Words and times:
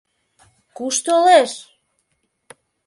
Куш 0.75 0.95
толеш? 1.05 1.51